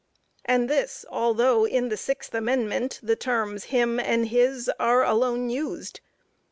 and 0.45 0.67
this, 0.67 1.05
although 1.11 1.63
in 1.63 1.89
the 1.89 1.95
Sixth 1.95 2.33
Amendment, 2.33 2.99
the 3.03 3.15
terms 3.15 3.65
him 3.65 3.99
and 3.99 4.29
his 4.29 4.67
are 4.79 5.03
alone 5.03 5.51
used. 5.51 6.01